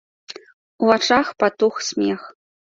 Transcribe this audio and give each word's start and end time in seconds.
У 0.85 0.89
вачах 0.93 1.27
патух 1.45 1.81
смех. 1.93 2.29